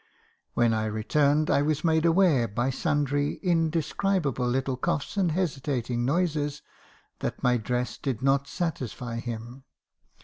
[0.55, 6.63] "When I returned, I was made aware, by sundry indescribable little coughs and hesitating noises,
[7.19, 9.63] that my dress did not satisfy him.